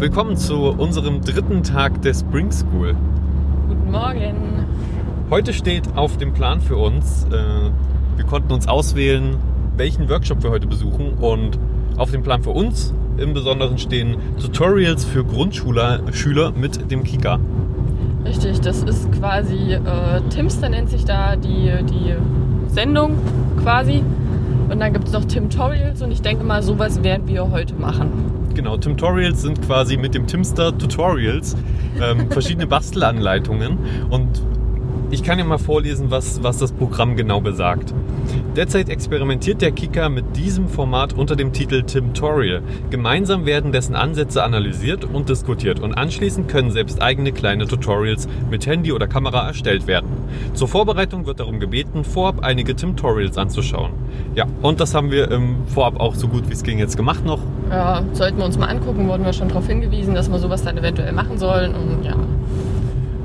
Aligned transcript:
Willkommen 0.00 0.34
zu 0.38 0.70
unserem 0.70 1.20
dritten 1.20 1.62
Tag 1.62 2.00
der 2.00 2.14
Spring 2.14 2.50
School. 2.50 2.96
Guten 3.68 3.90
Morgen. 3.90 4.64
Heute 5.28 5.52
steht 5.52 5.94
auf 5.94 6.16
dem 6.16 6.32
Plan 6.32 6.62
für 6.62 6.78
uns, 6.78 7.26
äh, 7.30 7.70
wir 8.16 8.24
konnten 8.24 8.50
uns 8.50 8.66
auswählen, 8.66 9.36
welchen 9.76 10.08
Workshop 10.08 10.42
wir 10.42 10.48
heute 10.48 10.66
besuchen 10.66 11.18
und 11.20 11.58
auf 11.98 12.12
dem 12.12 12.22
Plan 12.22 12.42
für 12.42 12.48
uns 12.48 12.94
im 13.18 13.34
Besonderen 13.34 13.76
stehen 13.76 14.16
Tutorials 14.40 15.04
für 15.04 15.22
Grundschüler 15.22 16.00
Schüler 16.14 16.52
mit 16.52 16.90
dem 16.90 17.04
Kika. 17.04 17.38
Richtig, 18.24 18.62
das 18.62 18.82
ist 18.82 19.12
quasi, 19.12 19.74
äh, 19.74 20.22
Timster 20.30 20.70
nennt 20.70 20.88
sich 20.88 21.04
da 21.04 21.36
die, 21.36 21.74
die 21.84 22.14
Sendung 22.68 23.18
quasi. 23.62 24.02
Und 24.70 24.78
dann 24.78 24.92
gibt 24.92 25.08
es 25.08 25.12
noch 25.12 25.24
Timtorials 25.24 26.00
und 26.00 26.12
ich 26.12 26.22
denke 26.22 26.44
mal, 26.44 26.62
sowas 26.62 27.02
werden 27.02 27.26
wir 27.26 27.50
heute 27.50 27.74
machen. 27.74 28.10
Genau, 28.54 28.76
Timtorials 28.76 29.42
sind 29.42 29.60
quasi 29.62 29.96
mit 29.96 30.14
dem 30.14 30.26
Timster 30.26 30.76
Tutorials 30.76 31.56
ähm, 32.00 32.30
verschiedene 32.30 32.66
Bastelanleitungen 32.68 33.78
und 34.10 34.42
ich 35.10 35.22
kann 35.24 35.38
ja 35.38 35.44
mal 35.44 35.58
vorlesen, 35.58 36.10
was, 36.10 36.42
was 36.42 36.58
das 36.58 36.72
Programm 36.72 37.16
genau 37.16 37.40
besagt. 37.40 37.92
Derzeit 38.56 38.88
experimentiert 38.88 39.60
der 39.60 39.72
Kika 39.72 40.08
mit 40.08 40.36
diesem 40.36 40.68
Format 40.68 41.12
unter 41.14 41.34
dem 41.34 41.52
Titel 41.52 41.82
Timtorial. 41.82 42.62
Gemeinsam 42.90 43.44
werden 43.44 43.72
dessen 43.72 43.96
Ansätze 43.96 44.44
analysiert 44.44 45.04
und 45.04 45.28
diskutiert 45.28 45.80
und 45.80 45.94
anschließend 45.94 46.48
können 46.48 46.70
selbst 46.70 47.02
eigene 47.02 47.32
kleine 47.32 47.66
Tutorials 47.66 48.28
mit 48.50 48.66
Handy 48.66 48.92
oder 48.92 49.08
Kamera 49.08 49.46
erstellt 49.46 49.86
werden. 49.86 50.08
Zur 50.54 50.68
Vorbereitung 50.68 51.26
wird 51.26 51.40
darum 51.40 51.58
gebeten, 51.58 52.04
vorab 52.04 52.44
einige 52.44 52.76
Timtorials 52.76 53.36
anzuschauen. 53.36 53.92
Ja, 54.34 54.46
und 54.62 54.80
das 54.80 54.94
haben 54.94 55.10
wir 55.10 55.30
im 55.30 55.66
Vorab 55.66 55.98
auch 55.98 56.14
so 56.14 56.28
gut 56.28 56.48
wie 56.48 56.52
es 56.52 56.62
ging 56.62 56.78
jetzt 56.78 56.96
gemacht 56.96 57.24
noch. 57.24 57.40
Ja, 57.70 58.02
sollten 58.12 58.38
wir 58.38 58.44
uns 58.44 58.58
mal 58.58 58.66
angucken, 58.66 59.08
wurden 59.08 59.24
wir 59.24 59.32
schon 59.32 59.48
darauf 59.48 59.66
hingewiesen, 59.66 60.14
dass 60.14 60.30
wir 60.30 60.38
sowas 60.38 60.62
dann 60.62 60.78
eventuell 60.78 61.12
machen 61.12 61.38
sollen 61.38 61.74
und 61.74 62.04
ja. 62.04 62.14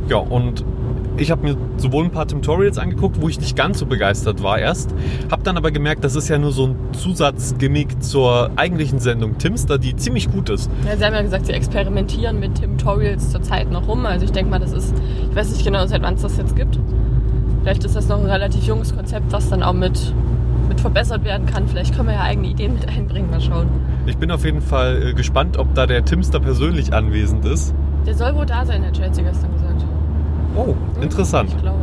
Ja, 0.07 0.17
und 0.17 0.63
ich 1.17 1.31
habe 1.31 1.43
mir 1.43 1.57
sowohl 1.77 2.05
ein 2.05 2.11
paar 2.11 2.27
Tutorials 2.27 2.77
angeguckt, 2.77 3.21
wo 3.21 3.29
ich 3.29 3.39
nicht 3.39 3.55
ganz 3.55 3.79
so 3.79 3.85
begeistert 3.85 4.43
war 4.43 4.59
erst, 4.59 4.93
habe 5.31 5.43
dann 5.43 5.57
aber 5.57 5.71
gemerkt, 5.71 6.03
das 6.03 6.15
ist 6.15 6.27
ja 6.27 6.37
nur 6.37 6.51
so 6.51 6.67
ein 6.67 6.75
Zusatzgimmick 6.93 8.01
zur 8.03 8.51
eigentlichen 8.55 8.99
Sendung 8.99 9.37
Timster, 9.37 9.77
die 9.77 9.95
ziemlich 9.95 10.31
gut 10.31 10.49
ist. 10.49 10.69
ja. 10.85 10.97
Sie 10.97 11.05
haben 11.05 11.13
ja 11.13 11.21
gesagt, 11.21 11.45
sie 11.45 11.53
experimentieren 11.53 12.39
mit 12.39 12.55
Timtorials 12.55 13.31
zurzeit 13.31 13.71
noch 13.71 13.87
rum. 13.87 14.05
Also 14.05 14.25
ich 14.25 14.31
denke 14.31 14.51
mal, 14.51 14.59
das 14.59 14.71
ist, 14.71 14.93
ich 15.29 15.35
weiß 15.35 15.51
nicht 15.51 15.65
genau, 15.65 15.85
seit 15.85 16.01
wann 16.01 16.15
es 16.15 16.21
das 16.21 16.37
jetzt 16.37 16.55
gibt. 16.55 16.79
Vielleicht 17.61 17.83
ist 17.83 17.95
das 17.95 18.07
noch 18.07 18.19
ein 18.19 18.25
relativ 18.25 18.63
junges 18.63 18.95
Konzept, 18.95 19.31
was 19.31 19.49
dann 19.49 19.63
auch 19.63 19.73
mit, 19.73 20.13
mit 20.67 20.79
verbessert 20.79 21.23
werden 21.23 21.47
kann. 21.47 21.67
Vielleicht 21.67 21.95
können 21.95 22.09
wir 22.09 22.15
ja 22.15 22.21
eigene 22.21 22.47
Ideen 22.49 22.73
mit 22.73 22.87
einbringen, 22.87 23.29
mal 23.29 23.41
schauen. 23.41 23.67
Ich 24.05 24.17
bin 24.17 24.29
auf 24.31 24.45
jeden 24.45 24.61
Fall 24.61 25.01
äh, 25.01 25.13
gespannt, 25.13 25.57
ob 25.57 25.73
da 25.73 25.87
der 25.87 26.05
Timster 26.05 26.39
persönlich 26.39 26.93
anwesend 26.93 27.43
ist. 27.45 27.73
Der 28.05 28.13
soll 28.13 28.35
wohl 28.35 28.45
da 28.45 28.65
sein, 28.65 28.85
hat 28.85 28.93
Chelsea 28.93 29.23
gestern 29.23 29.51
gesagt. 29.53 29.64
Oh, 30.55 30.75
interessant. 31.01 31.49
Ich 31.55 31.61
glaube. 31.61 31.79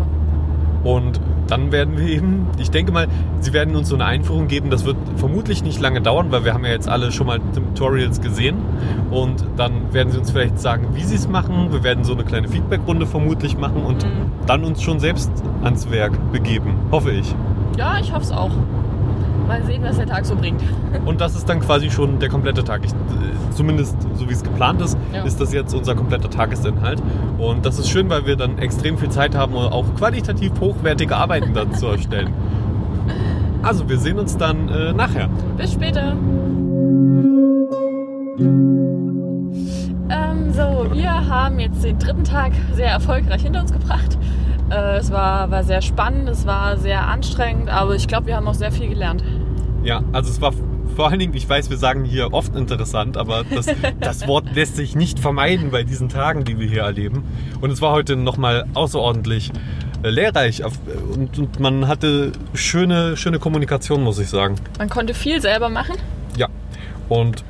Und 0.85 1.21
dann 1.47 1.71
werden 1.71 1.97
wir 1.97 2.07
eben, 2.09 2.47
ich 2.59 2.71
denke 2.71 2.91
mal, 2.93 3.07
sie 3.41 3.53
werden 3.53 3.77
uns 3.77 3.89
so 3.89 3.95
eine 3.95 4.05
Einführung 4.05 4.49
geben. 4.49 4.71
Das 4.71 4.85
wird 4.85 4.97
vermutlich 5.17 5.63
nicht 5.63 5.81
lange 5.81 6.01
dauern, 6.01 6.29
weil 6.31 6.45
wir 6.45 6.55
haben 6.55 6.65
ja 6.65 6.71
jetzt 6.73 6.89
alle 6.89 7.13
schon 7.13 7.27
mal 7.29 7.39
Tutorials 7.55 8.21
gesehen. 8.21 8.57
Und 9.11 9.45
dann 9.57 9.93
werden 9.93 10.11
sie 10.11 10.19
uns 10.19 10.31
vielleicht 10.33 10.59
sagen, 10.59 10.89
wie 10.95 11.03
sie 11.05 11.15
es 11.15 11.29
machen. 11.29 11.69
Wir 11.71 11.85
werden 11.85 12.03
so 12.05 12.15
eine 12.15 12.25
kleine 12.25 12.49
Feedbackrunde 12.49 13.07
vermutlich 13.07 13.57
machen 13.57 13.83
und 13.85 14.05
Mhm. 14.05 14.09
dann 14.47 14.65
uns 14.65 14.83
schon 14.83 14.99
selbst 14.99 15.31
ans 15.63 15.91
Werk 15.91 16.13
begeben. 16.33 16.75
Hoffe 16.91 17.13
ich. 17.13 17.33
Ja, 17.77 17.99
ich 18.01 18.13
hoffe 18.13 18.23
es 18.23 18.33
auch. 18.33 18.51
Mal 19.47 19.63
sehen, 19.65 19.83
was 19.83 19.97
der 19.97 20.07
Tag 20.07 20.25
so 20.25 20.35
bringt. 20.37 20.63
Und 21.05 21.21
das 21.21 21.35
ist 21.35 21.49
dann 21.49 21.61
quasi 21.61 21.91
schon 21.91 22.19
der 22.19 22.29
komplette 22.29 22.65
Tag. 22.65 22.83
Ich, 22.85 22.93
äh, 22.93 22.95
zumindest 23.55 23.97
so 24.15 24.29
wie 24.29 24.33
es 24.33 24.43
geplant 24.43 24.81
ist, 24.81 24.97
Ja. 25.13 25.23
ist 25.25 25.41
das 25.41 25.53
jetzt 25.53 25.75
unser 25.75 25.95
kompletter 25.95 26.31
Tagesinhalt. 26.31 27.03
Und 27.39 27.67
das 27.67 27.79
ist 27.79 27.89
schön, 27.91 28.09
weil 28.11 28.27
wir 28.27 28.37
dann 28.37 28.59
extrem 28.59 28.99
viel 28.99 29.11
Zeit 29.11 29.35
haben, 29.35 29.55
um 29.55 29.63
auch 29.65 29.95
qualitativ 29.97 30.53
hochwertige 30.61 31.17
Arbeiten 31.17 31.53
dann 31.55 31.73
zu 31.75 31.87
erstellen. 31.89 32.33
Also, 33.65 33.89
wir 33.89 33.97
sehen 33.99 34.19
uns 34.19 34.37
dann 34.37 34.69
äh, 34.69 34.93
nachher. 34.93 35.29
Bis 35.57 35.73
später. 35.75 36.15
Ähm, 40.11 40.53
so, 40.53 40.87
wir 40.93 41.29
haben 41.29 41.61
jetzt 41.61 41.85
den 41.85 41.97
dritten 41.99 42.25
Tag 42.25 42.53
sehr 42.75 42.89
erfolgreich 42.91 43.43
hinter 43.43 43.61
uns 43.61 43.73
gebracht. 43.73 44.19
Äh, 44.73 44.97
es 44.97 45.11
war, 45.11 45.51
war 45.51 45.65
sehr 45.65 45.83
spannend, 45.83 46.29
es 46.29 46.47
war 46.47 46.79
sehr 46.79 47.07
anstrengend, 47.07 47.69
aber 47.69 47.95
ich 47.95 48.09
glaube, 48.09 48.29
wir 48.29 48.37
haben 48.37 48.49
auch 48.49 48.55
sehr 48.55 48.73
viel 48.73 48.89
gelernt. 48.89 49.23
Ja, 49.85 50.03
also 50.13 50.31
es 50.31 50.41
war 50.41 50.53
vor 50.97 51.09
allen 51.09 51.19
Dingen, 51.19 51.35
ich 51.35 51.49
weiß, 51.49 51.71
wir 51.71 51.77
sagen 51.77 52.05
hier 52.05 52.33
oft 52.33 52.55
interessant, 52.57 53.17
aber 53.17 53.45
das, 53.45 53.67
das 54.01 54.27
Wort 54.27 54.55
lässt 54.55 54.77
sich 54.77 54.95
nicht 54.95 55.19
vermeiden 55.19 55.71
bei 55.71 55.83
diesen 55.83 56.09
Tagen, 56.09 56.45
die 56.45 56.59
wir 56.59 56.69
hier 56.69 56.83
erleben. 56.83 57.25
Und 57.61 57.71
es 57.71 57.81
war 57.83 57.93
heute 57.93 58.17
nochmal 58.17 58.65
außerordentlich 58.75 59.53
äh, 60.03 60.11
lehrreich 60.11 60.65
auf- 60.65 60.79
und, 61.13 61.39
und 61.39 61.61
man 61.61 61.89
hatte 61.89 62.33
schöne, 62.55 63.17
schöne 63.17 63.39
Kommunikation, 63.39 64.03
muss 64.03 64.19
ich 64.19 64.29
sagen. 64.29 64.57
Man 64.79 64.89
konnte 64.89 65.15
viel 65.15 65.41
selber 65.41 65.69
machen. 65.69 65.97
Ja, 66.37 66.49
und 67.09 67.45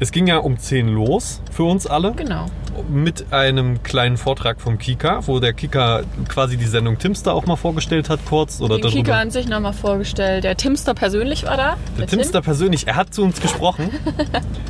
es 0.00 0.10
ging 0.12 0.26
ja 0.26 0.38
um 0.38 0.58
10 0.58 0.88
los 0.88 1.40
für 1.52 1.64
uns 1.64 1.86
alle 1.86 2.12
Genau. 2.14 2.46
mit 2.88 3.32
einem 3.32 3.82
kleinen 3.82 4.16
Vortrag 4.16 4.60
vom 4.60 4.78
Kika, 4.78 5.20
wo 5.26 5.38
der 5.38 5.52
Kika 5.52 6.02
quasi 6.28 6.56
die 6.56 6.64
Sendung 6.66 6.98
Timster 6.98 7.32
auch 7.34 7.46
mal 7.46 7.56
vorgestellt 7.56 8.10
hat 8.10 8.20
kurz. 8.28 8.60
Oder 8.60 8.76
Den 8.76 8.82
darüber. 8.82 8.96
Kika 8.96 9.18
an 9.20 9.30
sich 9.30 9.46
nochmal 9.48 9.72
vorgestellt. 9.72 10.42
Der 10.44 10.56
Timster 10.56 10.94
persönlich 10.94 11.44
war 11.44 11.56
da. 11.56 11.76
Der 11.98 12.06
Tim. 12.06 12.18
Timster 12.18 12.42
persönlich, 12.42 12.86
er 12.88 12.96
hat 12.96 13.14
zu 13.14 13.22
uns 13.22 13.40
gesprochen. 13.40 13.90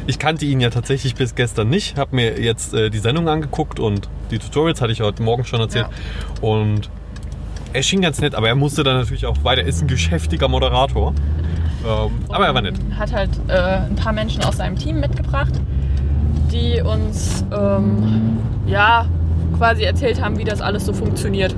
Ich 0.06 0.18
kannte 0.18 0.44
ihn 0.44 0.60
ja 0.60 0.68
tatsächlich 0.68 1.14
bis 1.14 1.34
gestern 1.34 1.70
nicht, 1.70 1.96
habe 1.96 2.14
mir 2.16 2.38
jetzt 2.38 2.74
äh, 2.74 2.90
die 2.90 2.98
Sendung 2.98 3.26
angeguckt 3.26 3.80
und 3.80 4.06
die 4.30 4.38
Tutorials 4.38 4.82
hatte 4.82 4.92
ich 4.92 5.00
heute 5.00 5.22
Morgen 5.22 5.46
schon 5.46 5.60
erzählt. 5.60 5.86
Und 6.42 6.90
er 7.72 7.82
schien 7.82 8.02
ganz 8.02 8.20
nett, 8.20 8.34
aber 8.34 8.48
er 8.48 8.54
musste 8.54 8.82
dann 8.84 8.98
natürlich 8.98 9.24
auch 9.24 9.38
weiter. 9.44 9.62
Er 9.62 9.68
ist 9.68 9.80
ein 9.80 9.88
geschäftiger 9.88 10.46
Moderator. 10.48 11.14
Ähm, 11.86 12.10
aber 12.28 12.46
er 12.46 12.54
war 12.54 12.62
nett. 12.62 12.74
Hat 12.98 13.12
halt 13.12 13.30
äh, 13.48 13.52
ein 13.52 13.96
paar 13.96 14.12
Menschen 14.12 14.42
aus 14.44 14.56
seinem 14.56 14.76
Team 14.76 15.00
mitgebracht, 15.00 15.52
die 16.50 16.80
uns 16.80 17.44
ähm, 17.52 18.38
ja 18.66 19.06
quasi 19.58 19.84
erzählt 19.84 20.22
haben, 20.22 20.38
wie 20.38 20.44
das 20.44 20.60
alles 20.60 20.86
so 20.86 20.92
funktioniert. 20.92 21.54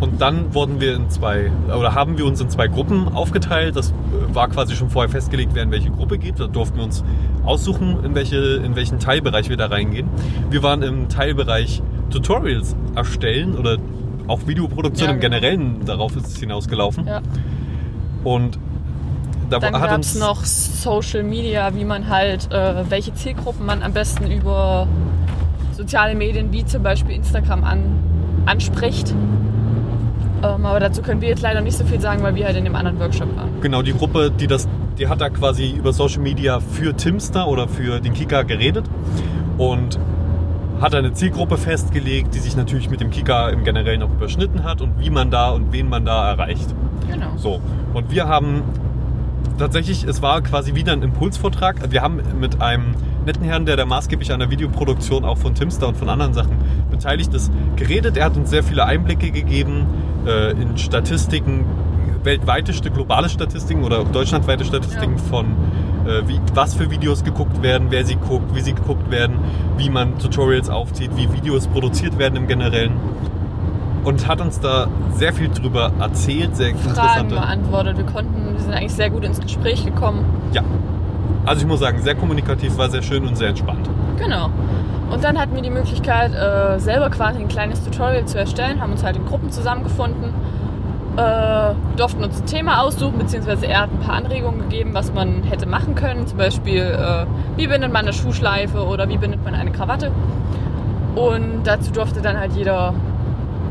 Und 0.00 0.20
dann 0.22 0.54
wurden 0.54 0.80
wir 0.80 0.96
in 0.96 1.10
zwei, 1.10 1.52
oder 1.66 1.94
haben 1.94 2.16
wir 2.16 2.24
uns 2.24 2.40
in 2.40 2.48
zwei 2.48 2.68
Gruppen 2.68 3.08
aufgeteilt. 3.08 3.76
Das 3.76 3.90
äh, 3.90 4.34
war 4.34 4.48
quasi 4.48 4.74
schon 4.74 4.88
vorher 4.88 5.10
festgelegt, 5.10 5.52
wer 5.54 5.62
in 5.62 5.70
welche 5.70 5.90
Gruppe 5.90 6.18
geht. 6.18 6.40
Da 6.40 6.46
durften 6.46 6.78
wir 6.78 6.84
uns 6.84 7.04
aussuchen, 7.44 8.02
in, 8.04 8.14
welche, 8.14 8.36
in 8.64 8.76
welchen 8.76 8.98
Teilbereich 8.98 9.50
wir 9.50 9.58
da 9.58 9.66
reingehen. 9.66 10.08
Wir 10.48 10.62
waren 10.62 10.82
im 10.82 11.08
Teilbereich 11.08 11.82
Tutorials 12.08 12.74
erstellen 12.96 13.56
oder 13.56 13.76
auch 14.26 14.46
Videoproduktion 14.46 15.08
Ja, 15.08 15.14
im 15.14 15.20
genau. 15.20 15.36
Generellen, 15.36 15.84
darauf 15.84 16.16
ist 16.16 16.26
es 16.26 16.38
hinausgelaufen. 16.38 17.06
Ja. 17.06 17.20
Und 18.24 18.58
da 19.50 19.58
Dann 19.58 19.72
gab 19.72 20.00
es 20.00 20.14
noch 20.14 20.44
Social 20.44 21.22
Media, 21.22 21.74
wie 21.74 21.84
man 21.84 22.08
halt, 22.08 22.50
äh, 22.52 22.84
welche 22.88 23.12
Zielgruppen 23.14 23.66
man 23.66 23.82
am 23.82 23.92
besten 23.92 24.30
über 24.30 24.86
soziale 25.72 26.14
Medien 26.14 26.52
wie 26.52 26.64
zum 26.64 26.82
Beispiel 26.82 27.16
Instagram 27.16 27.64
an, 27.64 27.82
anspricht. 28.46 29.14
Ähm, 30.42 30.64
aber 30.64 30.80
dazu 30.80 31.02
können 31.02 31.20
wir 31.20 31.28
jetzt 31.28 31.42
leider 31.42 31.60
nicht 31.60 31.76
so 31.76 31.84
viel 31.84 32.00
sagen, 32.00 32.22
weil 32.22 32.34
wir 32.34 32.46
halt 32.46 32.56
in 32.56 32.64
dem 32.64 32.74
anderen 32.74 32.98
Workshop 32.98 33.36
waren. 33.36 33.60
genau 33.60 33.82
die 33.82 33.92
Gruppe, 33.92 34.30
die 34.30 34.46
das, 34.46 34.68
die 34.98 35.08
hat 35.08 35.20
da 35.20 35.28
quasi 35.28 35.70
über 35.70 35.92
Social 35.92 36.20
Media 36.20 36.60
für 36.60 36.96
Timster 36.96 37.46
oder 37.46 37.68
für 37.68 38.00
den 38.00 38.14
Kika 38.14 38.42
geredet 38.42 38.84
und 39.58 39.98
hat 40.80 40.94
eine 40.94 41.12
Zielgruppe 41.12 41.58
festgelegt, 41.58 42.34
die 42.34 42.38
sich 42.38 42.56
natürlich 42.56 42.88
mit 42.88 43.00
dem 43.00 43.10
Kika 43.10 43.50
im 43.50 43.64
Generellen 43.64 44.02
auch 44.02 44.10
überschnitten 44.10 44.64
hat 44.64 44.80
und 44.80 44.98
wie 44.98 45.10
man 45.10 45.30
da 45.30 45.50
und 45.50 45.72
wen 45.72 45.90
man 45.90 46.06
da 46.06 46.30
erreicht. 46.30 46.74
Genau. 47.10 47.36
So, 47.36 47.60
und 47.92 48.10
wir 48.10 48.28
haben 48.28 48.62
tatsächlich, 49.58 50.04
es 50.04 50.22
war 50.22 50.40
quasi 50.42 50.74
wieder 50.74 50.92
ein 50.92 51.02
Impulsvortrag. 51.02 51.90
Wir 51.90 52.02
haben 52.02 52.20
mit 52.40 52.60
einem 52.60 52.94
netten 53.26 53.44
Herrn, 53.44 53.66
der 53.66 53.76
da 53.76 53.84
maßgeblich 53.84 54.32
an 54.32 54.40
der 54.40 54.50
Videoproduktion 54.50 55.24
auch 55.24 55.38
von 55.38 55.54
Timster 55.54 55.88
und 55.88 55.96
von 55.96 56.08
anderen 56.08 56.32
Sachen 56.34 56.56
beteiligt 56.90 57.32
ist, 57.34 57.52
geredet. 57.76 58.16
Er 58.16 58.26
hat 58.26 58.36
uns 58.36 58.50
sehr 58.50 58.62
viele 58.62 58.84
Einblicke 58.84 59.30
gegeben 59.30 59.86
äh, 60.26 60.52
in 60.52 60.78
Statistiken, 60.78 61.64
weltweite, 62.22 62.72
st- 62.72 62.90
globale 62.90 63.28
Statistiken 63.28 63.84
oder 63.84 64.04
deutschlandweite 64.04 64.64
Statistiken 64.64 65.16
Ja. 65.16 65.22
von 65.30 65.46
äh, 66.06 66.26
wie, 66.26 66.40
was 66.54 66.74
für 66.74 66.90
Videos 66.90 67.24
geguckt 67.24 67.62
werden, 67.62 67.88
wer 67.90 68.04
sie 68.04 68.16
guckt, 68.16 68.54
wie 68.54 68.60
sie 68.60 68.72
geguckt 68.74 69.10
werden, 69.10 69.36
wie 69.76 69.90
man 69.90 70.18
Tutorials 70.18 70.68
aufzieht, 70.70 71.10
wie 71.16 71.30
Videos 71.32 71.66
produziert 71.66 72.18
werden 72.18 72.36
im 72.36 72.46
Generellen. 72.46 72.92
Und 74.04 74.26
hat 74.26 74.40
uns 74.40 74.60
da 74.60 74.88
sehr 75.12 75.32
viel 75.32 75.48
drüber 75.48 75.92
erzählt, 76.00 76.56
sehr 76.56 76.70
Fragen 76.70 76.88
interessante. 76.88 77.34
beantwortet. 77.34 77.96
Wir 77.98 78.06
konnten, 78.06 78.52
wir 78.52 78.60
sind 78.60 78.72
eigentlich 78.72 78.94
sehr 78.94 79.10
gut 79.10 79.24
ins 79.24 79.40
Gespräch 79.40 79.84
gekommen. 79.84 80.24
Ja. 80.52 80.62
Also 81.44 81.62
ich 81.62 81.66
muss 81.66 81.80
sagen, 81.80 82.00
sehr 82.02 82.14
kommunikativ, 82.14 82.76
war 82.78 82.88
sehr 82.88 83.02
schön 83.02 83.26
und 83.26 83.36
sehr 83.36 83.48
entspannt. 83.48 83.88
Genau. 84.18 84.50
Und 85.10 85.24
dann 85.24 85.38
hatten 85.38 85.54
wir 85.54 85.62
die 85.62 85.70
Möglichkeit, 85.70 86.32
äh, 86.32 86.78
selber 86.78 87.10
quasi 87.10 87.40
ein 87.40 87.48
kleines 87.48 87.82
Tutorial 87.84 88.24
zu 88.26 88.38
erstellen, 88.38 88.80
haben 88.80 88.92
uns 88.92 89.02
halt 89.02 89.16
in 89.16 89.26
Gruppen 89.26 89.50
zusammengefunden 89.50 90.32
äh, 91.16 91.74
durften 91.96 92.24
uns 92.24 92.40
ein 92.40 92.46
Thema 92.46 92.82
aussuchen, 92.82 93.18
beziehungsweise 93.18 93.66
er 93.66 93.82
hat 93.82 93.90
ein 93.90 93.98
paar 93.98 94.14
Anregungen 94.14 94.60
gegeben, 94.60 94.94
was 94.94 95.12
man 95.12 95.42
hätte 95.42 95.66
machen 95.66 95.94
können. 95.94 96.26
Zum 96.26 96.38
Beispiel, 96.38 96.82
äh, 96.82 97.26
wie 97.56 97.66
bindet 97.66 97.92
man 97.92 98.02
eine 98.02 98.12
Schuhschleife 98.12 98.84
oder 98.84 99.08
wie 99.08 99.16
bindet 99.16 99.44
man 99.44 99.54
eine 99.54 99.72
Krawatte. 99.72 100.12
Und 101.16 101.62
dazu 101.64 101.90
durfte 101.90 102.22
dann 102.22 102.38
halt 102.38 102.52
jeder 102.52 102.94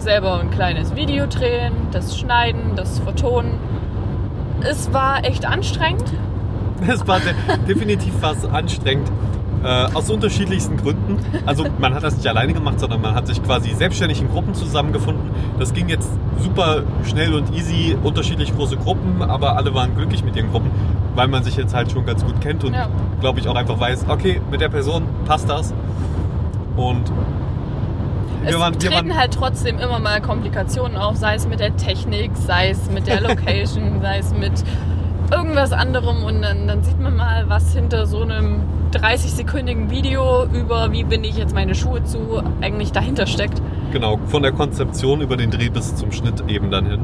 selber 0.01 0.39
ein 0.39 0.49
kleines 0.51 0.95
Video 0.95 1.25
drehen, 1.27 1.73
das 1.91 2.17
schneiden, 2.17 2.73
das 2.75 2.99
vertonen. 2.99 3.53
Es 4.61 4.91
war 4.93 5.23
echt 5.25 5.45
anstrengend. 5.45 6.13
Es 6.87 7.07
war 7.07 7.19
de 7.19 7.33
definitiv 7.67 8.13
was 8.21 8.45
anstrengend. 8.45 9.11
Äh, 9.61 9.87
aus 9.93 10.09
unterschiedlichsten 10.09 10.77
Gründen. 10.77 11.17
Also 11.45 11.65
man 11.79 11.93
hat 11.93 12.03
das 12.03 12.15
nicht 12.15 12.27
alleine 12.27 12.53
gemacht, 12.53 12.79
sondern 12.79 13.01
man 13.01 13.13
hat 13.13 13.27
sich 13.27 13.43
quasi 13.43 13.73
selbstständig 13.73 14.21
in 14.21 14.29
Gruppen 14.29 14.53
zusammengefunden. 14.53 15.31
Das 15.59 15.73
ging 15.73 15.89
jetzt 15.89 16.09
super 16.41 16.83
schnell 17.03 17.33
und 17.33 17.53
easy, 17.53 17.97
unterschiedlich 18.01 18.55
große 18.55 18.77
Gruppen, 18.77 19.21
aber 19.21 19.57
alle 19.57 19.73
waren 19.73 19.93
glücklich 19.97 20.23
mit 20.23 20.37
ihren 20.37 20.49
Gruppen, 20.49 20.71
weil 21.13 21.27
man 21.27 21.43
sich 21.43 21.57
jetzt 21.57 21.75
halt 21.75 21.91
schon 21.91 22.05
ganz 22.05 22.23
gut 22.23 22.39
kennt 22.39 22.63
und 22.63 22.73
Ja. 22.73 22.87
glaube 23.19 23.41
ich 23.41 23.49
auch 23.49 23.55
einfach 23.55 23.77
weiß, 23.77 24.05
okay, 24.07 24.39
mit 24.49 24.61
der 24.61 24.69
Person 24.69 25.03
passt 25.25 25.49
das. 25.49 25.73
Und 26.77 27.11
Es 28.43 28.51
wir 28.51 28.59
waren, 28.59 28.79
treten 28.79 29.15
halt 29.17 29.33
trotzdem 29.33 29.79
immer 29.79 29.99
mal 29.99 30.21
Komplikationen 30.21 30.97
auf, 30.97 31.17
sei 31.17 31.35
es 31.35 31.47
mit 31.47 31.59
der 31.59 31.75
Technik, 31.77 32.31
sei 32.35 32.69
es 32.69 32.89
mit 32.89 33.07
der 33.07 33.21
Location, 33.21 33.99
sei 34.01 34.19
es 34.19 34.33
mit 34.33 34.53
irgendwas 35.31 35.71
anderem 35.71 36.23
und 36.23 36.41
dann, 36.41 36.67
dann 36.67 36.83
sieht 36.83 36.99
man 36.99 37.15
mal, 37.15 37.47
was 37.49 37.73
hinter 37.73 38.05
so 38.05 38.21
einem 38.21 38.63
30-sekündigen 38.93 39.89
Video 39.91 40.45
über 40.45 40.91
wie 40.91 41.03
binde 41.03 41.29
ich 41.29 41.37
jetzt 41.37 41.53
meine 41.53 41.75
Schuhe 41.75 42.03
zu 42.03 42.41
eigentlich 42.61 42.91
dahinter 42.91 43.27
steckt. 43.27 43.61
Genau, 43.91 44.19
von 44.27 44.43
der 44.43 44.51
Konzeption 44.51 45.21
über 45.21 45.35
den 45.35 45.49
Dreh 45.49 45.69
bis 45.69 45.95
zum 45.95 46.11
Schnitt 46.11 46.43
eben 46.47 46.69
dann 46.69 46.85
hin. 46.85 46.99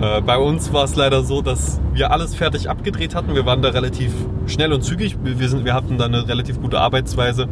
Äh, 0.00 0.20
bei 0.20 0.36
uns 0.36 0.72
war 0.72 0.84
es 0.84 0.96
leider 0.96 1.22
so, 1.22 1.42
dass 1.42 1.80
wir 1.92 2.10
alles 2.10 2.34
fertig 2.34 2.68
abgedreht 2.68 3.14
hatten. 3.14 3.34
Wir 3.34 3.46
waren 3.46 3.62
da 3.62 3.68
relativ 3.68 4.12
schnell 4.46 4.72
und 4.72 4.82
zügig. 4.82 5.16
Wir, 5.22 5.48
sind, 5.48 5.64
wir 5.64 5.74
hatten 5.74 5.96
da 5.96 6.06
eine 6.06 6.26
relativ 6.26 6.60
gute 6.60 6.80
Arbeitsweise, 6.80 7.48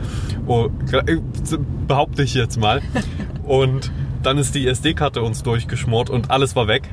oh, 0.46 0.68
äh, 0.92 1.18
behaupte 1.86 2.22
ich 2.22 2.34
jetzt 2.34 2.58
mal. 2.58 2.82
Und 3.44 3.90
dann 4.22 4.38
ist 4.38 4.54
die 4.54 4.66
SD-Karte 4.68 5.20
uns 5.20 5.42
durchgeschmort 5.42 6.08
und 6.08 6.30
alles 6.30 6.54
war 6.54 6.68
weg. 6.68 6.88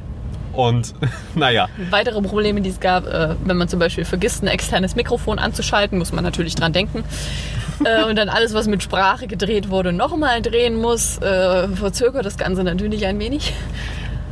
Und 0.59 0.93
naja, 1.35 1.69
Weitere 1.89 2.21
Probleme, 2.21 2.59
die 2.59 2.69
es 2.69 2.81
gab, 2.81 3.07
äh, 3.07 3.35
wenn 3.45 3.55
man 3.55 3.69
zum 3.69 3.79
Beispiel 3.79 4.03
vergisst, 4.03 4.43
ein 4.43 4.47
externes 4.47 4.93
Mikrofon 4.93 5.39
anzuschalten, 5.39 5.97
muss 5.97 6.11
man 6.11 6.21
natürlich 6.21 6.53
dran 6.55 6.73
denken. 6.73 7.05
äh, 7.85 8.03
und 8.03 8.17
dann 8.17 8.27
alles, 8.27 8.53
was 8.53 8.67
mit 8.67 8.83
Sprache 8.83 9.27
gedreht 9.27 9.69
wurde, 9.69 9.93
nochmal 9.93 10.41
drehen 10.41 10.75
muss, 10.75 11.17
äh, 11.19 11.69
verzögert 11.69 12.25
das 12.25 12.37
Ganze 12.37 12.65
natürlich 12.65 13.05
ein 13.05 13.19
wenig. 13.19 13.53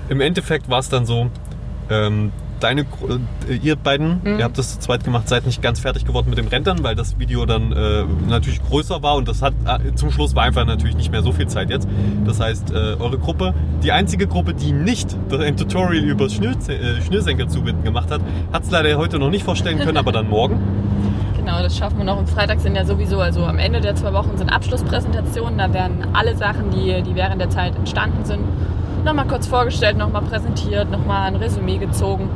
im 0.10 0.20
Endeffekt 0.20 0.70
war 0.70 0.80
es 0.80 0.90
dann 0.90 1.06
so, 1.06 1.32
ähm, 1.90 2.34
deine, 2.60 2.82
äh, 2.82 3.56
ihr 3.56 3.76
beiden, 3.76 4.22
Mhm. 4.24 4.40
ihr 4.40 4.44
habt 4.44 4.58
das 4.58 4.74
zu 4.74 4.80
zweit 4.80 5.04
gemacht, 5.04 5.28
seid 5.30 5.46
nicht 5.46 5.62
ganz 5.62 5.80
fertig 5.80 6.06
geworden 6.06 6.30
mit 6.30 6.38
dem 6.38 6.48
Rendern, 6.48 6.84
weil 6.84 6.96
das 6.96 7.18
Video 7.20 7.46
dann 7.46 7.72
äh, 7.72 8.04
natürlich 8.28 8.62
größer 8.64 9.02
war 9.04 9.16
und 9.16 9.28
das 9.28 9.42
hat 9.42 9.54
äh, 9.66 9.94
zum 9.96 10.12
Schluss 10.12 10.36
war 10.36 10.44
einfach 10.44 10.66
natürlich 10.66 10.96
nicht 10.96 11.12
mehr 11.12 11.22
so 11.24 11.32
viel 11.32 11.48
Zeit 11.48 11.70
jetzt. 11.70 11.88
Das 12.26 12.40
heißt, 12.40 12.72
äh, 12.72 12.96
eure 13.00 13.18
Gruppe, 13.18 13.54
die 13.84 13.92
einzige 13.92 14.28
Gruppe, 14.28 14.54
die 14.54 14.72
nicht 14.72 15.16
ein 15.32 15.58
Tutorial 15.58 16.04
über 16.04 16.26
das 16.26 16.34
Schnür, 16.34 16.52
äh, 16.68 17.02
Schnürsenkel 17.02 17.48
zubinden 17.48 17.84
gemacht 17.84 18.12
hat, 18.12 18.22
hat 18.52 18.64
es 18.64 18.72
leider 18.72 18.98
heute 18.98 19.20
noch 19.20 19.30
nicht 19.30 19.44
vorstellen 19.44 19.80
können, 19.80 19.98
aber 19.98 20.12
dann 20.12 20.30
morgen. 20.30 20.60
Genau, 21.48 21.62
das 21.62 21.78
schaffen 21.78 22.00
wir 22.00 22.04
noch. 22.04 22.18
Und 22.20 22.30
Freitag 22.30 22.60
sind 22.60 22.76
ja 22.76 22.84
sowieso, 22.84 23.22
also 23.22 23.46
am 23.46 23.58
Ende 23.58 23.80
der 23.80 23.96
zwei 23.96 24.12
Wochen 24.12 24.36
sind 24.38 24.50
Abschlusspräsentationen. 24.50 25.58
Da 25.58 25.74
werden 25.74 26.06
alle 26.12 26.36
Sachen, 26.36 26.72
die, 26.72 27.02
die 27.04 27.16
während 27.16 27.40
der 27.40 27.50
Zeit 27.50 27.74
entstanden 27.78 28.26
sind, 28.26 28.42
nochmal 29.06 29.28
kurz 29.28 29.48
vorgestellt, 29.48 29.98
nochmal 29.98 30.24
präsentiert, 30.24 30.92
nochmal 30.92 31.28
ein 31.30 31.38
Resümee 31.38 31.78
gezogen. 31.78 32.28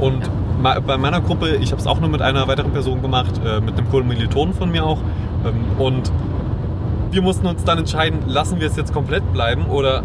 Und 0.00 0.22
ma- 0.60 0.78
bei 0.80 0.96
meiner 0.96 1.20
Gruppe, 1.20 1.56
ich 1.56 1.70
habe 1.72 1.80
es 1.80 1.86
auch 1.86 2.00
nur 2.00 2.08
mit 2.10 2.20
einer 2.22 2.46
weiteren 2.48 2.72
Person 2.72 3.00
gemacht, 3.02 3.40
äh, 3.44 3.60
mit 3.60 3.78
einem 3.78 3.88
Kommilitonen 3.90 4.54
von 4.54 4.70
mir 4.70 4.84
auch. 4.84 4.98
Ähm, 5.46 5.64
und 5.78 6.10
wir 7.10 7.22
mussten 7.22 7.46
uns 7.46 7.62
dann 7.64 7.78
entscheiden, 7.78 8.20
lassen 8.26 8.60
wir 8.60 8.66
es 8.66 8.76
jetzt 8.76 8.92
komplett 8.92 9.32
bleiben 9.32 9.66
oder 9.66 10.02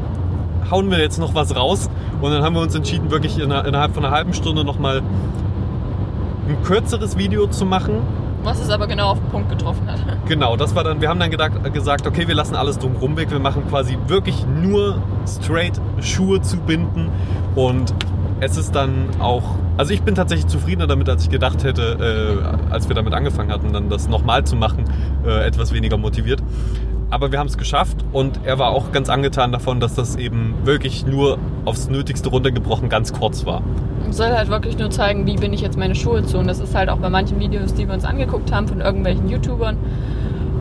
hauen 0.70 0.92
wir 0.92 1.00
jetzt 1.00 1.18
noch 1.20 1.34
was 1.34 1.56
raus. 1.56 1.90
Und 2.22 2.32
dann 2.32 2.44
haben 2.44 2.54
wir 2.56 2.62
uns 2.62 2.76
entschieden, 2.76 3.10
wirklich 3.12 3.40
in, 3.40 3.50
innerhalb 3.52 3.94
von 3.96 4.06
einer 4.06 4.14
halben 4.14 4.34
Stunde 4.34 4.64
nochmal 4.64 5.02
ein 6.48 6.64
kürzeres 6.64 7.18
Video 7.18 7.48
zu 7.48 7.66
machen. 7.66 7.96
Was 8.44 8.60
es 8.62 8.70
aber 8.70 8.88
genau 8.88 9.12
auf 9.12 9.20
den 9.20 9.30
Punkt 9.30 9.50
getroffen 9.50 9.88
hat. 9.90 10.00
Genau, 10.28 10.56
das 10.56 10.76
war 10.76 10.84
dann, 10.84 11.02
wir 11.02 11.10
haben 11.10 11.20
dann 11.20 11.32
gedacht, 11.32 11.52
gesagt, 11.74 12.06
okay, 12.06 12.28
wir 12.28 12.36
lassen 12.36 12.56
alles 12.56 12.78
drumherum 12.78 13.18
weg. 13.18 13.32
Wir 13.32 13.40
machen 13.40 13.64
quasi 13.68 13.98
wirklich 14.08 14.46
nur 14.62 14.98
straight 15.28 15.82
Schuhe 16.02 16.40
zu 16.42 16.58
binden. 16.58 17.10
Und 17.56 17.94
es 18.42 18.58
ist 18.58 18.74
dann 18.74 19.10
auch, 19.20 19.44
also 19.78 19.94
ich 19.94 20.02
bin 20.02 20.16
tatsächlich 20.16 20.48
zufriedener 20.48 20.88
damit, 20.88 21.10
als 21.10 21.24
ich 21.24 21.30
gedacht 21.30 21.64
hätte, 21.64 22.42
äh, 22.70 22.72
als 22.72 22.88
wir 22.88 22.96
damit 22.96 23.14
angefangen 23.14 23.52
hatten, 23.52 23.74
dann 23.74 23.90
das 23.90 24.08
nochmal 24.08 24.46
zu 24.46 24.56
machen, 24.56 24.86
äh, 25.26 25.46
etwas 25.46 25.74
weniger 25.74 25.98
motiviert. 25.98 26.42
Aber 27.12 27.32
wir 27.32 27.40
haben 27.40 27.48
es 27.48 27.58
geschafft 27.58 28.06
und 28.12 28.40
er 28.46 28.60
war 28.60 28.70
auch 28.70 28.92
ganz 28.92 29.10
angetan 29.10 29.52
davon, 29.52 29.80
dass 29.80 29.96
das 29.96 30.16
eben 30.16 30.54
wirklich 30.64 31.06
nur 31.06 31.40
aufs 31.66 31.90
Nötigste 31.90 32.30
runtergebrochen 32.30 32.88
ganz 32.88 33.14
kurz 33.14 33.46
war. 33.46 33.64
Es 34.08 34.18
soll 34.18 34.30
halt 34.30 34.50
wirklich 34.50 34.78
nur 34.78 34.92
zeigen, 34.92 35.26
wie 35.26 35.36
bin 35.36 35.52
ich 35.52 35.62
jetzt 35.62 35.78
meine 35.78 35.96
Schuhe 35.96 36.24
zu. 36.24 36.38
Und 36.38 36.48
das 36.48 36.60
ist 36.60 36.76
halt 36.76 36.90
auch 36.90 36.98
bei 36.98 37.10
manchen 37.10 37.40
Videos, 37.40 37.74
die 37.74 37.88
wir 37.88 37.96
uns 37.96 38.06
angeguckt 38.06 38.52
haben 38.52 38.68
von 38.68 38.80
irgendwelchen 38.80 39.28
YouTubern. 39.28 39.78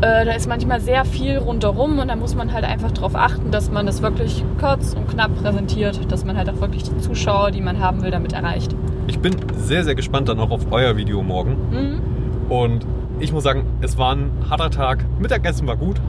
Äh, 0.01 0.25
da 0.25 0.33
ist 0.33 0.49
manchmal 0.49 0.81
sehr 0.81 1.05
viel 1.05 1.39
rundherum 1.39 1.99
und 1.99 2.07
da 2.09 2.15
muss 2.15 2.37
man 2.37 2.53
halt 2.53 2.65
einfach 2.65 2.93
darauf 2.93 3.17
achten, 3.17 3.51
dass 3.51 3.71
man 3.71 3.85
das 3.85 4.01
wirklich 4.01 4.45
kurz 4.61 4.95
und 4.95 5.09
knapp 5.09 5.35
präsentiert, 5.43 6.11
dass 6.13 6.25
man 6.25 6.37
halt 6.37 6.49
auch 6.51 6.61
wirklich 6.61 6.85
die 6.85 6.97
Zuschauer, 6.99 7.51
die 7.51 7.61
man 7.61 7.81
haben 7.81 8.03
will, 8.03 8.13
damit 8.13 8.33
erreicht. 8.33 8.75
Ich 9.09 9.19
bin 9.19 9.35
sehr, 9.57 9.83
sehr 9.83 9.97
gespannt 9.97 10.29
dann 10.29 10.39
auch 10.39 10.51
auf 10.51 10.71
euer 10.71 10.97
Video 10.97 11.23
morgen. 11.23 11.57
Mhm. 11.71 12.01
Und 12.49 12.87
ich 13.19 13.33
muss 13.33 13.43
sagen, 13.43 13.65
es 13.81 13.99
war 13.99 14.15
ein 14.15 14.31
harter 14.49 14.71
Tag. 14.71 15.05
Mittagessen 15.19 15.67
war 15.67 15.77
gut. 15.77 16.01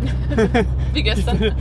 Wie 0.93 1.01
gestern. 1.01 1.39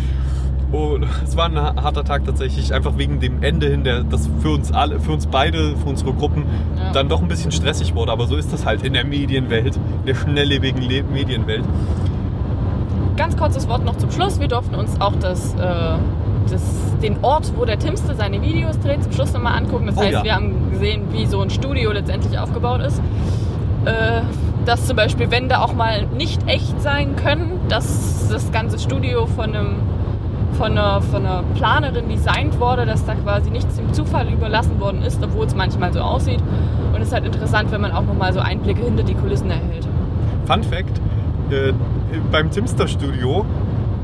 Und 0.70 1.06
es 1.24 1.34
war 1.34 1.46
ein 1.46 1.56
harter 1.56 2.04
Tag 2.04 2.26
tatsächlich, 2.26 2.74
einfach 2.74 2.98
wegen 2.98 3.20
dem 3.20 3.42
Ende 3.42 3.70
hin, 3.70 3.84
der, 3.84 4.04
das 4.04 4.28
für 4.42 4.50
uns 4.50 4.70
alle, 4.70 5.00
für 5.00 5.12
uns 5.12 5.26
beide, 5.26 5.74
für 5.76 5.88
unsere 5.88 6.12
Gruppen 6.12 6.44
Ja. 6.76 6.92
dann 6.92 7.08
doch 7.08 7.22
ein 7.22 7.28
bisschen 7.28 7.52
stressig 7.52 7.94
wurde. 7.94 8.12
Aber 8.12 8.26
so 8.26 8.36
ist 8.36 8.52
das 8.52 8.66
halt 8.66 8.84
in 8.84 8.92
der 8.92 9.06
Medienwelt, 9.06 9.76
in 9.76 10.06
der 10.06 10.14
schnelllebigen 10.14 10.82
Le 10.82 11.02
Medienwelt. 11.04 11.64
Ganz 13.18 13.36
kurzes 13.36 13.68
Wort 13.68 13.84
noch 13.84 13.96
zum 13.96 14.12
Schluss. 14.12 14.38
Wir 14.38 14.46
durften 14.46 14.76
uns 14.76 15.00
auch 15.00 15.16
das, 15.16 15.54
äh, 15.54 15.58
das, 16.48 16.62
den 17.02 17.16
Ort, 17.22 17.52
wo 17.56 17.64
der 17.64 17.76
Timste 17.76 18.14
seine 18.14 18.40
Videos 18.40 18.78
dreht, 18.78 19.02
zum 19.02 19.12
Schluss 19.12 19.32
nochmal 19.32 19.58
angucken. 19.58 19.86
Das 19.86 19.96
Oh 19.96 20.02
heißt, 20.02 20.12
ja. 20.12 20.22
wir 20.24 20.34
haben 20.36 20.70
gesehen, 20.70 21.02
wie 21.10 21.26
so 21.26 21.40
ein 21.40 21.50
Studio 21.50 21.90
letztendlich 21.90 22.38
aufgebaut 22.38 22.80
ist. 22.80 23.02
Äh, 23.84 24.20
dass 24.64 24.86
zum 24.86 24.96
Beispiel 24.96 25.32
Wände 25.32 25.60
auch 25.60 25.72
mal 25.72 26.06
nicht 26.16 26.46
echt 26.46 26.80
sein 26.80 27.16
können, 27.16 27.58
dass 27.68 28.28
das 28.28 28.52
ganze 28.52 28.78
Studio 28.78 29.26
von, 29.26 29.46
einem, 29.46 29.76
von, 30.52 30.72
einer, 30.78 31.02
von 31.02 31.26
einer 31.26 31.42
Planerin 31.56 32.08
designt 32.08 32.60
wurde, 32.60 32.86
dass 32.86 33.04
da 33.04 33.14
quasi 33.16 33.50
nichts 33.50 33.76
dem 33.76 33.92
Zufall 33.92 34.28
überlassen 34.28 34.78
worden 34.78 35.02
ist, 35.02 35.20
obwohl 35.24 35.46
es 35.46 35.56
manchmal 35.56 35.92
so 35.92 36.00
aussieht. 36.00 36.40
Und 36.94 37.00
es 37.00 37.08
ist 37.08 37.14
halt 37.14 37.24
interessant, 37.24 37.72
wenn 37.72 37.80
man 37.80 37.90
auch 37.90 38.02
nochmal 38.04 38.32
so 38.32 38.38
Einblicke 38.38 38.84
hinter 38.84 39.02
die 39.02 39.14
Kulissen 39.14 39.50
erhält. 39.50 39.88
Fun 40.46 40.62
Fact: 40.62 41.00
äh, 41.52 41.72
beim 42.30 42.50
Timster 42.50 42.88
Studio 42.88 43.44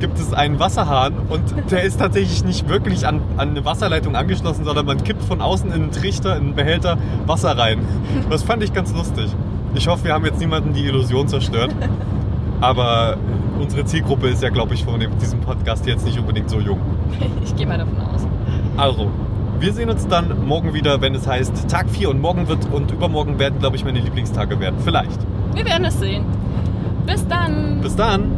gibt 0.00 0.18
es 0.18 0.32
einen 0.34 0.58
Wasserhahn 0.58 1.14
und 1.28 1.70
der 1.70 1.82
ist 1.82 1.98
tatsächlich 1.98 2.44
nicht 2.44 2.68
wirklich 2.68 3.06
an, 3.06 3.20
an 3.36 3.50
eine 3.50 3.64
Wasserleitung 3.64 4.16
angeschlossen, 4.16 4.64
sondern 4.64 4.86
man 4.86 5.02
kippt 5.02 5.22
von 5.22 5.40
außen 5.40 5.68
in 5.68 5.74
einen 5.74 5.92
Trichter, 5.92 6.36
in 6.36 6.42
einen 6.42 6.54
Behälter 6.54 6.98
Wasser 7.26 7.56
rein. 7.56 7.80
Das 8.28 8.42
fand 8.42 8.62
ich 8.62 8.72
ganz 8.72 8.92
lustig. 8.92 9.34
Ich 9.74 9.88
hoffe, 9.88 10.04
wir 10.04 10.12
haben 10.12 10.24
jetzt 10.24 10.40
niemanden 10.40 10.72
die 10.72 10.84
Illusion 10.84 11.26
zerstört. 11.28 11.74
Aber 12.60 13.16
unsere 13.60 13.84
Zielgruppe 13.84 14.28
ist 14.28 14.42
ja, 14.42 14.48
glaube 14.48 14.74
ich, 14.74 14.84
von 14.84 14.98
dem, 15.00 15.18
diesem 15.18 15.40
Podcast 15.40 15.86
jetzt 15.86 16.06
nicht 16.06 16.18
unbedingt 16.18 16.48
so 16.48 16.60
jung. 16.60 16.80
Ich 17.44 17.54
gehe 17.56 17.66
mal 17.66 17.78
davon 17.78 18.00
aus. 18.00 18.26
Also, 18.76 19.10
wir 19.60 19.72
sehen 19.72 19.90
uns 19.90 20.06
dann 20.06 20.46
morgen 20.46 20.74
wieder, 20.74 21.00
wenn 21.00 21.14
es 21.14 21.26
heißt 21.26 21.68
Tag 21.68 21.88
4 21.90 22.10
und 22.10 22.20
morgen 22.20 22.48
wird 22.48 22.70
und 22.72 22.90
übermorgen 22.90 23.38
werden, 23.38 23.58
glaube 23.58 23.76
ich, 23.76 23.84
meine 23.84 24.00
Lieblingstage 24.00 24.58
werden. 24.60 24.76
Vielleicht. 24.84 25.18
Wir 25.54 25.64
werden 25.64 25.84
es 25.84 25.98
sehen. 25.98 26.24
Bis 27.06 27.26
dann. 27.28 27.80
Bis 27.82 27.96
dann. 27.96 28.30